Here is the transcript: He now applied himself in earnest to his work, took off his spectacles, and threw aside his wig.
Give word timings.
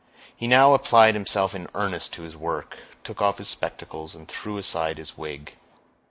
He 0.35 0.47
now 0.47 0.73
applied 0.73 1.13
himself 1.13 1.53
in 1.53 1.67
earnest 1.75 2.11
to 2.13 2.23
his 2.23 2.35
work, 2.35 2.79
took 3.03 3.21
off 3.21 3.37
his 3.37 3.49
spectacles, 3.49 4.15
and 4.15 4.27
threw 4.27 4.57
aside 4.57 4.97
his 4.97 5.15
wig. 5.15 5.53